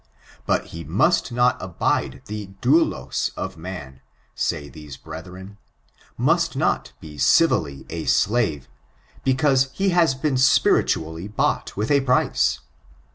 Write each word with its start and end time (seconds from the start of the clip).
But 0.47 0.65
he 0.73 0.83
must 0.83 1.31
not 1.31 1.57
abide 1.61 2.23
the 2.25 2.47
doulat 2.59 3.29
of 3.37 3.55
man« 3.55 4.01
say 4.33 4.67
these 4.67 4.97
brethren— 4.97 5.59
4nust 6.19 6.55
not 6.55 6.93
be 6.99 7.19
civilly 7.19 7.85
a 7.87 8.05
slave; 8.05 8.67
because 9.23 9.69
he 9.73 9.89
has 9.89 10.15
been 10.15 10.37
spiritually 10.37 11.27
bought 11.27 11.77
with 11.77 11.91
a 11.91 12.01
price. 12.01 12.61